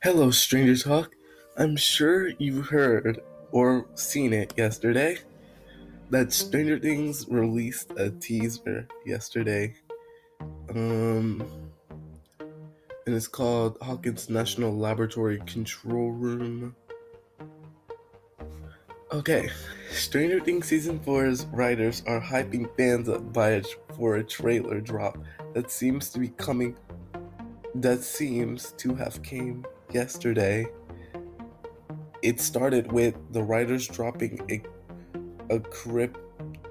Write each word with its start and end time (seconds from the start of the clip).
Hello, 0.00 0.30
Stranger 0.30 0.76
Talk. 0.76 1.16
I'm 1.56 1.76
sure 1.76 2.28
you 2.38 2.62
heard 2.62 3.20
or 3.50 3.84
seen 3.96 4.32
it 4.32 4.54
yesterday 4.56 5.18
that 6.10 6.32
Stranger 6.32 6.78
Things 6.78 7.26
released 7.28 7.90
a 7.96 8.10
teaser 8.10 8.86
yesterday. 9.04 9.74
Um, 10.70 11.42
and 13.06 13.16
it's 13.16 13.26
called 13.26 13.76
Hawkins 13.82 14.30
National 14.30 14.72
Laboratory 14.72 15.40
Control 15.46 16.12
Room. 16.12 16.76
Okay, 19.10 19.50
Stranger 19.90 20.38
Things 20.38 20.66
Season 20.66 21.00
4's 21.00 21.46
writers 21.46 22.04
are 22.06 22.20
hyping 22.20 22.70
fans 22.76 23.08
up 23.08 23.32
by 23.32 23.62
for 23.96 24.18
a 24.18 24.22
trailer 24.22 24.80
drop 24.80 25.18
that 25.54 25.72
seems 25.72 26.10
to 26.10 26.20
be 26.20 26.28
coming 26.28 26.76
that 27.74 28.04
seems 28.04 28.72
to 28.78 28.94
have 28.94 29.20
came 29.24 29.66
yesterday. 29.92 30.66
It 32.22 32.40
started 32.40 32.90
with 32.90 33.14
the 33.32 33.42
writers 33.42 33.86
dropping 33.86 34.40
a 34.50 34.62
a 35.54 35.60
crypt 35.60 36.18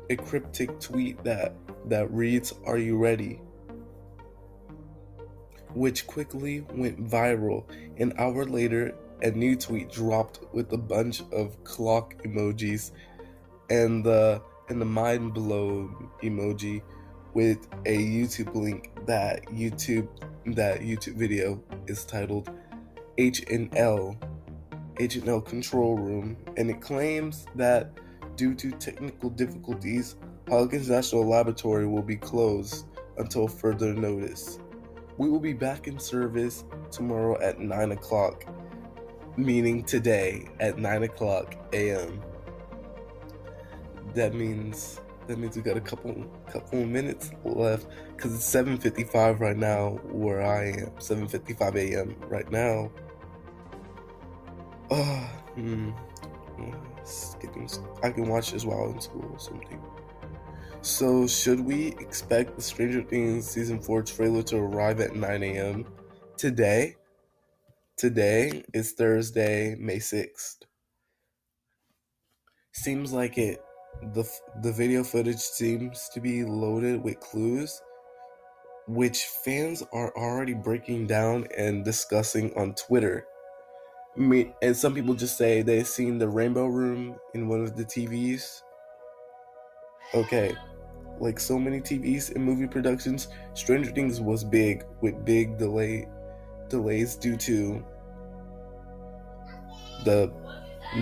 a 0.10 0.16
cryptic 0.16 0.80
tweet 0.80 1.24
that 1.24 1.54
that 1.86 2.12
reads, 2.12 2.54
"Are 2.66 2.78
you 2.78 2.98
ready?" 2.98 3.42
which 5.74 6.08
quickly 6.08 6.66
went 6.74 7.08
viral. 7.08 7.64
An 7.98 8.14
hour 8.18 8.46
later, 8.46 8.96
a 9.22 9.32
new 9.32 9.56
tweet 9.56 9.92
dropped 9.92 10.40
with 10.54 10.72
a 10.74 10.78
bunch 10.78 11.22
of 11.32 11.64
clock 11.64 12.16
emojis 12.24 12.92
and 13.70 14.04
the 14.04 14.42
and 14.70 14.82
the 14.82 14.86
mind 14.86 15.34
blown 15.34 16.10
emoji 16.24 16.82
with 17.34 17.68
a 17.86 17.98
YouTube 17.98 18.54
link 18.56 18.92
that 19.06 19.46
YouTube 19.46 20.08
that 20.56 20.82
YouTube 20.82 21.16
video 21.16 21.62
is 21.88 22.06
titled 22.06 22.50
HNL 23.18 24.18
HNL 24.96 25.46
control 25.46 25.98
room 25.98 26.38
and 26.58 26.70
it 26.70 26.82
claims 26.82 27.46
that 27.56 27.92
due 28.36 28.56
to 28.56 28.72
technical 28.72 29.30
difficulties 29.30 30.16
Hawkins 30.50 30.90
National 30.90 31.28
Laboratory 31.28 31.86
will 31.88 32.02
be 32.02 32.16
closed 32.16 32.86
until 33.18 33.48
further 33.48 33.94
notice. 33.94 34.60
We 35.18 35.30
will 35.30 35.40
be 35.40 35.54
back 35.54 35.88
in 35.88 36.00
service 36.00 36.64
tomorrow 36.90 37.38
at 37.42 37.60
9 37.60 37.92
o'clock, 37.92 38.46
meaning 39.36 39.84
today 39.84 40.48
at 40.60 40.78
9 40.78 41.04
o'clock 41.04 41.56
a.m. 41.74 42.22
That 44.14 44.34
means 44.34 45.02
that 45.28 45.38
means 45.38 45.58
we 45.58 45.62
got 45.62 45.76
a 45.76 45.82
couple 45.82 46.14
couple 46.50 46.86
minutes 46.86 47.32
left 47.44 47.88
because 48.16 48.34
it's 48.34 48.50
7:55 48.50 49.42
right 49.42 49.58
now 49.58 50.00
where 50.12 50.42
I 50.42 50.68
am. 50.68 50.92
7:55 51.00 51.76
a.m. 51.76 52.16
right 52.30 52.50
now. 52.50 52.90
Uh, 54.90 55.28
hmm. 55.56 55.92
Skipping. 57.04 57.70
I 58.04 58.12
can 58.12 58.28
watch 58.28 58.52
this 58.52 58.66
while 58.66 58.90
in 58.90 59.02
school 59.02 59.30
or 59.32 59.40
something. 59.40 59.82
So, 60.82 61.28
should 61.28 61.60
we 61.60 61.88
expect 62.00 62.56
the 62.56 62.62
Stranger 62.62 63.02
Things 63.02 63.50
season 63.50 63.82
four 63.82 64.02
trailer 64.04 64.44
to 64.44 64.58
arrive 64.58 65.02
at 65.02 65.16
9 65.16 65.44
a.m. 65.44 65.86
today? 66.38 66.96
Today 67.98 68.64
is 68.74 68.94
Thursday, 68.94 69.76
May 69.80 69.98
6th. 69.98 70.58
Seems 72.72 73.12
like 73.12 73.38
it. 73.38 73.62
The, 74.14 74.24
the 74.62 74.72
video 74.72 75.04
footage 75.04 75.40
seems 75.40 76.10
to 76.14 76.22
be 76.22 76.44
loaded 76.46 77.04
with 77.04 77.20
clues, 77.20 77.82
which 78.88 79.24
fans 79.44 79.84
are 79.92 80.16
already 80.16 80.54
breaking 80.54 81.08
down 81.08 81.48
and 81.58 81.84
discussing 81.84 82.54
on 82.56 82.76
Twitter. 82.76 83.26
Me, 84.18 84.52
and 84.64 84.76
some 84.76 84.96
people 84.96 85.14
just 85.14 85.38
say 85.38 85.62
they've 85.62 85.88
seen 85.88 86.18
the 86.18 86.28
Rainbow 86.28 86.66
Room 86.66 87.20
in 87.36 87.48
one 87.48 87.62
of 87.62 87.76
the 87.76 87.86
TVs. 87.86 88.64
Okay, 90.14 90.56
like 91.20 91.40
so 91.40 91.60
many 91.60 91.82
TVs 91.82 92.34
and 92.36 92.44
movie 92.44 92.68
productions, 92.68 93.28
Stranger 93.54 93.92
Things 93.92 94.20
was 94.20 94.44
big 94.44 94.86
with 95.02 95.24
big 95.24 95.58
delay 95.58 96.08
delays 96.70 97.16
due 97.16 97.38
to 97.38 97.86
the 100.04 100.32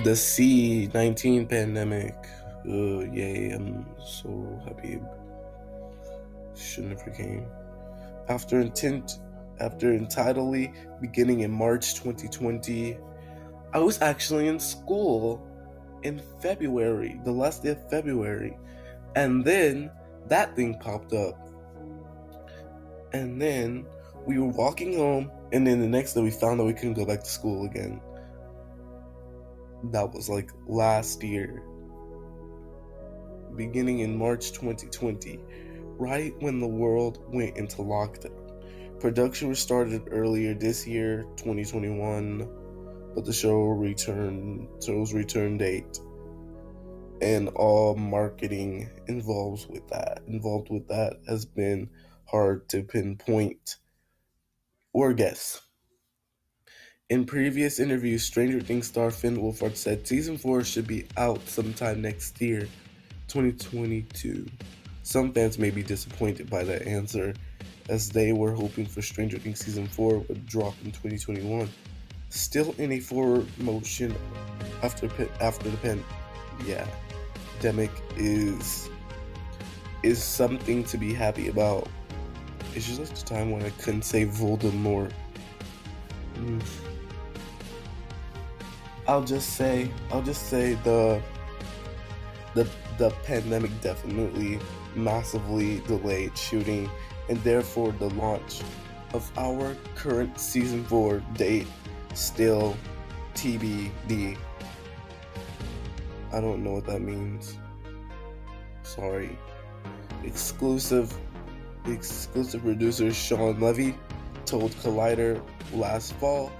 the 0.03 0.15
C 0.15 0.89
nineteen 0.93 1.47
pandemic. 1.47 2.15
Uh, 2.67 2.99
yay! 3.11 3.51
I'm 3.51 3.85
so 4.03 4.61
happy. 4.65 4.99
Should 6.55 6.85
never 6.85 7.11
came 7.11 7.45
after 8.29 8.59
intent 8.59 9.19
after 9.59 9.93
entirely 9.93 10.73
beginning 11.01 11.41
in 11.41 11.51
March 11.51 11.95
2020. 11.95 12.97
I 13.73 13.79
was 13.79 14.01
actually 14.01 14.47
in 14.47 14.59
school 14.59 15.45
in 16.03 16.21
February, 16.41 17.19
the 17.25 17.31
last 17.31 17.63
day 17.63 17.71
of 17.71 17.89
February, 17.89 18.57
and 19.15 19.43
then 19.43 19.91
that 20.27 20.55
thing 20.55 20.77
popped 20.79 21.13
up. 21.13 21.49
And 23.13 23.41
then 23.41 23.85
we 24.25 24.39
were 24.39 24.47
walking 24.47 24.97
home, 24.97 25.31
and 25.51 25.65
then 25.65 25.79
the 25.79 25.87
next 25.87 26.13
day 26.13 26.21
we 26.21 26.31
found 26.31 26.59
that 26.59 26.63
we 26.63 26.73
couldn't 26.73 26.93
go 26.93 27.05
back 27.05 27.23
to 27.23 27.29
school 27.29 27.65
again. 27.65 28.01
That 29.91 30.11
was 30.11 30.29
like 30.29 30.51
last 30.67 31.23
year, 31.23 31.63
beginning 33.55 33.99
in 33.99 34.17
March 34.17 34.51
2020, 34.51 35.39
right 35.97 36.33
when 36.39 36.59
the 36.59 36.67
world 36.67 37.23
went 37.27 37.57
into 37.57 37.77
lockdown. 37.77 38.44
Production 38.99 39.49
restarted 39.49 40.07
earlier 40.11 40.53
this 40.53 40.87
year, 40.87 41.25
2021, 41.37 42.47
but 43.13 43.25
the 43.25 43.33
show 43.33 43.61
returned 43.67 44.67
show's 44.83 45.13
return 45.13 45.57
date 45.57 45.99
and 47.21 47.49
all 47.49 47.95
marketing 47.95 48.89
involves 49.07 49.67
with 49.67 49.87
that 49.87 50.21
involved 50.27 50.69
with 50.69 50.87
that 50.87 51.17
has 51.27 51.45
been 51.45 51.89
hard 52.25 52.67
to 52.69 52.83
pinpoint 52.83 53.77
or 54.93 55.13
guess. 55.13 55.61
In 57.09 57.25
previous 57.25 57.79
interviews, 57.79 58.23
Stranger 58.23 58.59
Things 58.59 58.87
star 58.87 59.11
Finn 59.11 59.37
Wolfhard 59.37 59.75
said 59.75 60.07
season 60.07 60.37
4 60.37 60.63
should 60.63 60.87
be 60.87 61.05
out 61.17 61.47
sometime 61.47 62.01
next 62.01 62.41
year, 62.41 62.61
2022. 63.27 64.47
Some 65.03 65.31
fans 65.31 65.59
may 65.59 65.69
be 65.69 65.83
disappointed 65.83 66.49
by 66.49 66.63
that 66.63 66.87
answer, 66.87 67.33
as 67.89 68.09
they 68.09 68.33
were 68.33 68.51
hoping 68.51 68.85
for 68.85 69.01
Stranger 69.01 69.37
Things 69.37 69.59
season 69.59 69.87
4 69.87 70.19
would 70.19 70.45
drop 70.45 70.73
in 70.83 70.91
2021. 70.91 71.69
Still 72.29 72.75
in 72.77 72.91
a 72.91 72.99
forward 72.99 73.47
motion 73.59 74.13
after 74.83 75.09
after 75.39 75.69
the 75.69 75.77
pen, 75.77 76.03
yeah, 76.65 76.85
pandemic 77.65 77.91
is 78.17 78.89
is 80.03 80.23
something 80.23 80.83
to 80.85 80.97
be 80.97 81.13
happy 81.13 81.47
about. 81.47 81.87
It's 82.75 82.85
just 82.85 82.99
like 82.99 83.09
the 83.09 83.25
time 83.25 83.51
when 83.51 83.63
I 83.63 83.69
couldn't 83.81 84.03
say 84.03 84.25
Voldemort. 84.25 85.11
Mm. 86.35 86.61
I'll 89.07 89.23
just 89.23 89.53
say, 89.53 89.89
I'll 90.11 90.21
just 90.21 90.47
say 90.47 90.73
the 90.83 91.21
the 92.55 92.67
the 92.97 93.11
pandemic 93.25 93.69
definitely 93.81 94.59
massively 94.95 95.81
delayed 95.81 96.35
shooting 96.37 96.89
and 97.29 97.37
therefore 97.43 97.91
the 97.99 98.09
launch 98.11 98.61
of 99.13 99.29
our 99.37 99.75
current 99.95 100.39
season 100.39 100.83
4 100.85 101.21
date 101.33 101.67
still 102.13 102.75
TBD. 103.35 104.37
I 106.33 106.41
don't 106.41 106.63
know 106.63 106.71
what 106.71 106.85
that 106.87 107.01
means. 107.01 107.57
Sorry. 108.83 109.37
Exclusive 110.23 111.13
exclusive 111.85 112.63
producer 112.63 113.13
Shawn 113.13 113.59
Levy 113.59 113.95
told 114.45 114.71
Collider 114.77 115.41
last 115.73 116.13
fall, 116.13 116.51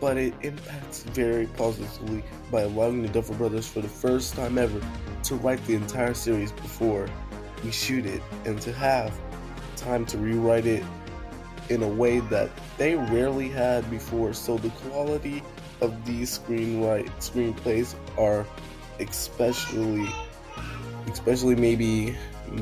but 0.00 0.16
it 0.16 0.34
impacts 0.40 1.02
very 1.02 1.46
positively 1.46 2.24
by 2.50 2.62
allowing 2.62 3.02
the 3.02 3.08
Duffer 3.08 3.34
Brothers 3.34 3.68
for 3.68 3.80
the 3.80 3.88
first 3.88 4.34
time 4.34 4.58
ever 4.58 4.80
to 5.24 5.34
write 5.36 5.64
the 5.66 5.74
entire 5.74 6.14
series 6.14 6.52
before 6.52 7.08
we 7.64 7.70
shoot 7.70 8.06
it 8.06 8.22
and 8.44 8.60
to 8.60 8.72
have 8.72 9.16
time 9.76 10.04
to 10.06 10.18
rewrite 10.18 10.66
it 10.66 10.84
in 11.68 11.82
a 11.82 11.88
way 11.88 12.20
that 12.20 12.50
they 12.76 12.96
rarely 12.96 13.48
had 13.48 13.88
before. 13.90 14.32
So 14.32 14.58
the 14.58 14.70
quality 14.70 15.42
of 15.80 16.04
these 16.04 16.38
screenwrite 16.38 17.10
screenplays 17.18 17.94
are 18.18 18.46
especially 19.00 20.06
especially 21.08 21.56
maybe 21.56 22.16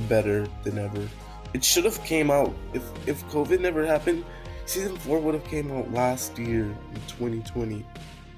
better 0.08 0.46
than 0.64 0.78
ever. 0.78 1.08
It 1.52 1.64
should 1.64 1.84
have 1.84 2.02
came 2.04 2.30
out 2.30 2.54
if 2.72 2.82
if 3.06 3.24
COVID 3.28 3.60
never 3.60 3.84
happened. 3.84 4.24
Season 4.66 4.96
four 4.98 5.18
would 5.18 5.34
have 5.34 5.44
came 5.44 5.72
out 5.72 5.90
last 5.92 6.38
year 6.38 6.64
in 6.64 7.00
2020, 7.08 7.84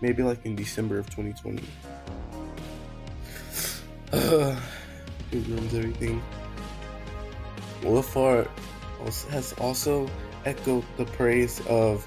maybe 0.01 0.23
like 0.23 0.45
in 0.47 0.57
December 0.57 0.99
of 0.99 1.11
2020. 1.11 1.63
Uh, 4.13 4.55
it 5.31 5.47
ruins 5.49 5.75
everything. 5.75 6.23
Wolfhard 7.81 8.49
has 9.31 9.55
also 9.55 10.09
echoed 10.45 10.85
the 10.97 11.07
praise 11.07 11.61
of 11.67 12.07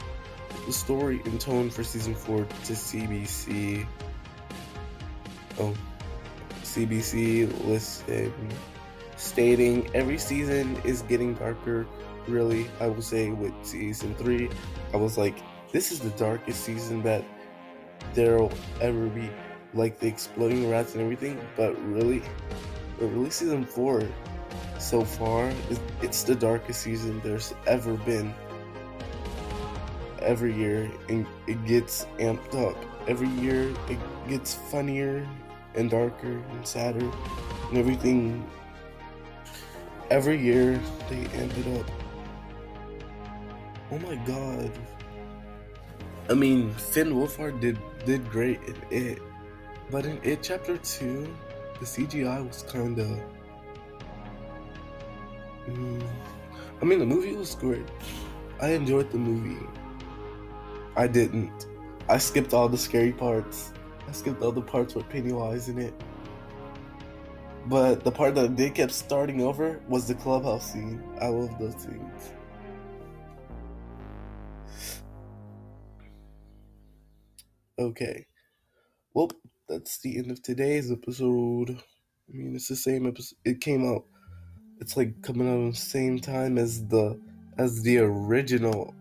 the 0.68 0.72
story 0.72 1.22
and 1.26 1.40
tone 1.42 1.70
for 1.70 1.84
season 1.84 2.14
four 2.14 2.46
to 2.66 2.74
CBC. 2.74 3.88
Oh, 5.60 5.74
CBC 6.62 7.66
listen 7.66 8.34
stating 9.18 9.90
every 9.96 10.18
season 10.18 10.76
is 10.84 11.02
getting 11.04 11.34
darker. 11.36 11.88
Really, 12.28 12.68
I 12.80 12.88
will 12.88 13.02
say 13.02 13.30
with 13.30 13.54
season 13.64 14.14
three, 14.16 14.50
I 14.94 14.98
was 14.98 15.18
like, 15.18 15.38
this 15.72 15.92
is 15.92 16.00
the 16.00 16.10
darkest 16.12 16.64
season 16.64 17.02
that 17.04 17.24
there'll 18.14 18.52
ever 18.82 19.08
be. 19.08 19.30
Like 19.76 20.00
the 20.00 20.08
exploding 20.08 20.70
rats 20.70 20.94
and 20.94 21.04
everything, 21.04 21.40
but 21.56 21.76
really, 21.84 22.24
but 22.98 23.08
really, 23.08 23.30
season 23.30 23.66
four 23.66 24.02
so 24.80 25.04
far, 25.04 25.52
it's 26.02 26.24
the 26.24 26.36
darkest 26.36 26.82
season 26.82 27.20
there's 27.24 27.54
ever 27.68 27.94
been. 27.98 28.34
Every 30.22 30.54
year, 30.54 30.90
and 31.10 31.28
it 31.46 31.64
gets 31.66 32.06
amped 32.20 32.56
up. 32.56 32.78
Every 33.08 33.28
year, 33.30 33.74
it 33.90 34.00
gets 34.28 34.56
funnier 34.56 35.28
and 35.76 35.92
darker 35.92 36.42
and 36.52 36.66
sadder, 36.66 37.12
and 37.70 37.78
everything. 37.78 38.50
Every 40.10 40.42
year, 40.42 40.80
they 41.10 41.18
it 41.18 41.80
up. 41.80 41.92
Oh 43.92 44.00
my 44.00 44.16
god. 44.26 44.72
I 46.30 46.34
mean, 46.34 46.74
Finn 46.74 47.14
Wolfhard 47.14 47.60
did 47.60 47.78
did 48.06 48.30
great 48.30 48.60
in 48.64 48.76
it, 48.90 49.20
but 49.92 50.06
in 50.06 50.20
it 50.24 50.42
chapter 50.42 50.78
two, 50.78 51.28
the 51.80 51.86
CGI 51.86 52.48
was 52.48 52.64
kind 52.64 53.00
of. 53.00 53.20
Mm, 55.68 56.08
I 56.82 56.86
mean, 56.86 57.00
the 57.00 57.06
movie 57.06 57.36
was 57.36 57.56
great. 57.56 57.88
I 58.62 58.70
enjoyed 58.70 59.12
the 59.12 59.18
movie. 59.18 59.66
I 60.96 61.08
didn't. 61.08 61.68
I 62.08 62.18
skipped 62.18 62.54
all 62.54 62.70
the 62.70 62.78
scary 62.78 63.12
parts. 63.12 63.74
I 64.08 64.12
skipped 64.12 64.42
all 64.42 64.52
the 64.52 64.62
parts 64.62 64.96
with 64.96 65.10
Pennywise 65.10 65.70
in 65.70 65.80
it. 65.80 65.94
But 67.68 68.04
the 68.04 68.12
part 68.12 68.36
that 68.36 68.56
they 68.56 68.70
kept 68.70 68.92
starting 68.92 69.42
over 69.42 69.82
was 69.90 70.08
the 70.08 70.16
clubhouse 70.16 70.72
scene. 70.72 71.02
I 71.20 71.28
love 71.28 71.58
those 71.60 71.76
scenes. 71.76 72.32
Okay. 77.78 78.26
Well, 79.14 79.30
that's 79.68 80.00
the 80.00 80.18
end 80.18 80.32
of 80.32 80.42
today's 80.42 80.92
episode. 80.92 81.72
I 81.72 82.34
mean, 82.34 82.56
it's 82.56 82.68
the 82.68 82.76
same 82.76 83.08
episode. 83.08 83.38
It 83.46 83.62
came 83.62 83.86
out. 83.86 84.06
It's 84.80 84.98
like 84.98 85.22
coming 85.22 85.48
out 85.48 85.68
at 85.68 85.74
the 85.74 85.80
same 85.80 86.20
time 86.20 86.58
as 86.58 86.86
the 86.88 87.20
as 87.58 87.82
the 87.84 88.00
original 88.00 88.94